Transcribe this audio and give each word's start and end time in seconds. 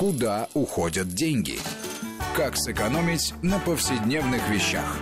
Куда 0.00 0.48
уходят 0.54 1.08
деньги? 1.08 1.58
Как 2.34 2.56
сэкономить 2.56 3.34
на 3.42 3.58
повседневных 3.58 4.48
вещах? 4.48 4.98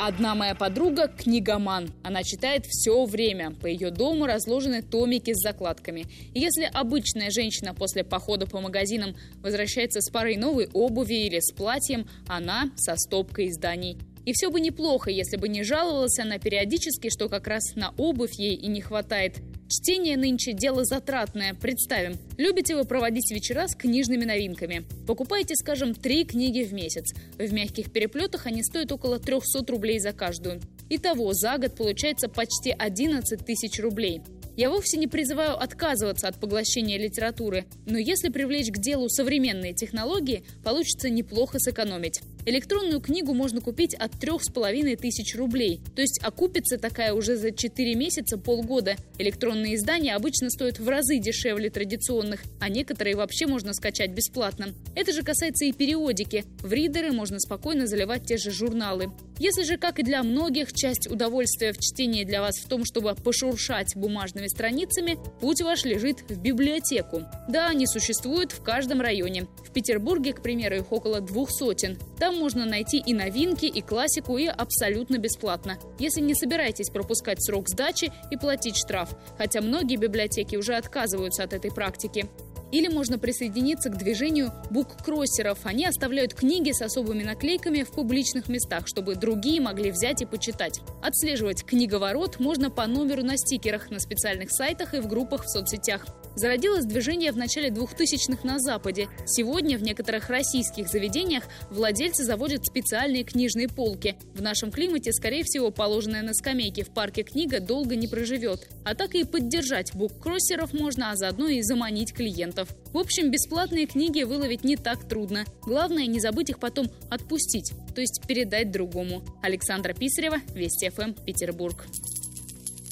Одна 0.00 0.34
моя 0.34 0.56
подруга– 0.56 1.06
книгоман. 1.16 1.92
Она 2.02 2.24
читает 2.24 2.66
все 2.66 3.04
время. 3.04 3.52
По 3.52 3.66
ее 3.66 3.92
дому 3.92 4.26
разложены 4.26 4.82
томики 4.82 5.32
с 5.32 5.40
закладками. 5.44 6.06
И 6.34 6.40
если 6.40 6.64
обычная 6.64 7.30
женщина 7.30 7.72
после 7.72 8.02
похода 8.02 8.48
по 8.48 8.60
магазинам 8.60 9.14
возвращается 9.40 10.00
с 10.00 10.10
парой 10.10 10.36
новой 10.36 10.68
обуви 10.72 11.26
или 11.26 11.38
с 11.38 11.52
платьем, 11.52 12.08
она 12.26 12.72
со 12.74 12.96
стопкой 12.96 13.50
изданий. 13.50 13.96
И 14.24 14.32
все 14.32 14.50
бы 14.50 14.60
неплохо, 14.60 15.10
если 15.10 15.36
бы 15.36 15.48
не 15.48 15.62
жаловалась 15.62 16.18
она 16.18 16.38
периодически, 16.38 17.10
что 17.10 17.28
как 17.28 17.46
раз 17.46 17.76
на 17.76 17.94
обувь 17.96 18.34
ей 18.38 18.56
и 18.56 18.66
не 18.66 18.80
хватает. 18.80 19.36
Чтение 19.72 20.18
нынче 20.18 20.52
дело 20.52 20.84
затратное. 20.84 21.54
Представим, 21.54 22.18
любите 22.36 22.76
вы 22.76 22.84
проводить 22.84 23.30
вечера 23.30 23.66
с 23.66 23.74
книжными 23.74 24.26
новинками. 24.26 24.84
Покупайте, 25.06 25.54
скажем, 25.56 25.94
три 25.94 26.26
книги 26.26 26.62
в 26.62 26.74
месяц. 26.74 27.14
В 27.38 27.52
мягких 27.54 27.90
переплетах 27.90 28.44
они 28.44 28.62
стоят 28.62 28.92
около 28.92 29.18
300 29.18 29.64
рублей 29.72 29.98
за 29.98 30.12
каждую. 30.12 30.60
Итого 30.90 31.32
за 31.32 31.56
год 31.56 31.74
получается 31.74 32.28
почти 32.28 32.70
11 32.70 33.46
тысяч 33.46 33.80
рублей. 33.80 34.20
Я 34.58 34.68
вовсе 34.68 34.98
не 34.98 35.06
призываю 35.06 35.58
отказываться 35.58 36.28
от 36.28 36.38
поглощения 36.38 36.98
литературы, 36.98 37.64
но 37.86 37.96
если 37.96 38.28
привлечь 38.28 38.70
к 38.70 38.76
делу 38.76 39.08
современные 39.08 39.72
технологии, 39.72 40.44
получится 40.62 41.08
неплохо 41.08 41.58
сэкономить. 41.58 42.20
Электронную 42.44 43.00
книгу 43.00 43.34
можно 43.34 43.60
купить 43.60 43.94
от 43.94 44.18
трех 44.18 44.42
с 44.42 44.50
половиной 44.50 44.96
тысяч 44.96 45.36
рублей, 45.36 45.80
то 45.94 46.02
есть 46.02 46.20
окупится 46.24 46.76
такая 46.76 47.14
уже 47.14 47.36
за 47.36 47.52
4 47.52 47.94
месяца 47.94 48.36
полгода. 48.36 48.96
Электронные 49.18 49.76
издания 49.76 50.16
обычно 50.16 50.50
стоят 50.50 50.80
в 50.80 50.88
разы 50.88 51.18
дешевле 51.18 51.70
традиционных, 51.70 52.42
а 52.60 52.68
некоторые 52.68 53.14
вообще 53.14 53.46
можно 53.46 53.72
скачать 53.72 54.10
бесплатно. 54.10 54.74
Это 54.96 55.12
же 55.12 55.22
касается 55.22 55.66
и 55.66 55.72
периодики. 55.72 56.44
В 56.62 56.72
ридеры 56.72 57.12
можно 57.12 57.38
спокойно 57.38 57.86
заливать 57.86 58.26
те 58.26 58.36
же 58.38 58.50
журналы. 58.50 59.12
Если 59.38 59.62
же, 59.62 59.76
как 59.76 59.98
и 59.98 60.02
для 60.02 60.22
многих, 60.22 60.72
часть 60.72 61.10
удовольствия 61.10 61.72
в 61.72 61.78
чтении 61.78 62.24
для 62.24 62.40
вас 62.40 62.58
в 62.58 62.68
том, 62.68 62.84
чтобы 62.84 63.14
пошуршать 63.14 63.96
бумажными 63.96 64.46
страницами, 64.46 65.18
путь 65.40 65.62
ваш 65.62 65.84
лежит 65.84 66.22
в 66.28 66.40
библиотеку. 66.40 67.22
Да, 67.48 67.68
они 67.68 67.86
существуют 67.86 68.52
в 68.52 68.62
каждом 68.62 69.00
районе. 69.00 69.46
В 69.64 69.72
Петербурге, 69.72 70.32
к 70.32 70.42
примеру, 70.42 70.76
их 70.76 70.92
около 70.92 71.20
двух 71.20 71.50
сотен. 71.50 71.98
Там 72.32 72.40
можно 72.40 72.64
найти 72.64 72.96
и 72.98 73.12
новинки, 73.12 73.66
и 73.66 73.82
классику, 73.82 74.38
и 74.38 74.46
абсолютно 74.46 75.18
бесплатно. 75.18 75.78
Если 75.98 76.22
не 76.22 76.34
собираетесь 76.34 76.88
пропускать 76.88 77.44
срок 77.44 77.68
сдачи 77.68 78.10
и 78.30 78.36
платить 78.36 78.76
штраф, 78.76 79.10
хотя 79.36 79.60
многие 79.60 79.96
библиотеки 79.96 80.56
уже 80.56 80.76
отказываются 80.76 81.44
от 81.44 81.52
этой 81.52 81.70
практики. 81.70 82.26
Или 82.70 82.88
можно 82.88 83.18
присоединиться 83.18 83.90
к 83.90 83.98
движению 83.98 84.50
буккроссеров. 84.70 85.58
Они 85.64 85.84
оставляют 85.84 86.32
книги 86.32 86.72
с 86.72 86.80
особыми 86.80 87.22
наклейками 87.22 87.82
в 87.82 87.90
публичных 87.90 88.48
местах, 88.48 88.86
чтобы 88.86 89.14
другие 89.14 89.60
могли 89.60 89.90
взять 89.90 90.22
и 90.22 90.24
почитать. 90.24 90.80
Отслеживать 91.02 91.64
книговорот 91.64 92.40
можно 92.40 92.70
по 92.70 92.86
номеру 92.86 93.22
на 93.22 93.36
стикерах 93.36 93.90
на 93.90 93.98
специальных 93.98 94.50
сайтах 94.50 94.94
и 94.94 95.00
в 95.00 95.06
группах 95.06 95.44
в 95.44 95.50
соцсетях. 95.50 96.06
Зародилось 96.34 96.86
движение 96.86 97.30
в 97.30 97.36
начале 97.36 97.68
2000-х 97.68 98.46
на 98.46 98.58
Западе. 98.58 99.08
Сегодня 99.26 99.76
в 99.76 99.82
некоторых 99.82 100.30
российских 100.30 100.88
заведениях 100.88 101.44
владельцы 101.70 102.24
заводят 102.24 102.66
специальные 102.66 103.24
книжные 103.24 103.68
полки. 103.68 104.16
В 104.34 104.40
нашем 104.40 104.70
климате, 104.70 105.12
скорее 105.12 105.44
всего, 105.44 105.70
положенная 105.70 106.22
на 106.22 106.32
скамейке 106.32 106.84
в 106.84 106.90
парке 106.90 107.22
книга 107.22 107.60
долго 107.60 107.96
не 107.96 108.08
проживет. 108.08 108.68
А 108.84 108.94
так 108.94 109.14
и 109.14 109.24
поддержать 109.24 109.94
буккроссеров 109.94 110.72
можно, 110.72 111.10
а 111.10 111.16
заодно 111.16 111.48
и 111.48 111.60
заманить 111.62 112.14
клиентов. 112.14 112.68
В 112.92 112.98
общем, 112.98 113.30
бесплатные 113.30 113.86
книги 113.86 114.22
выловить 114.22 114.64
не 114.64 114.76
так 114.76 115.06
трудно. 115.06 115.44
Главное, 115.62 116.06
не 116.06 116.18
забыть 116.18 116.50
их 116.50 116.58
потом 116.58 116.90
отпустить, 117.10 117.72
то 117.94 118.00
есть 118.00 118.22
передать 118.26 118.70
другому. 118.70 119.22
Александра 119.42 119.92
Писарева, 119.92 120.38
Вести 120.54 120.88
ФМ, 120.88 121.12
Петербург. 121.12 121.86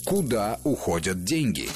Куда 0.05 0.59
уходят 0.65 1.25
деньги? 1.25 1.69